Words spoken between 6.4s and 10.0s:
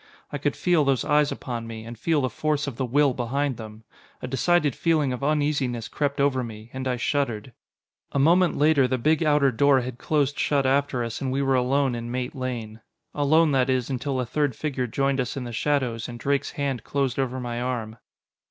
me, and I shuddered. A moment later the big outer door had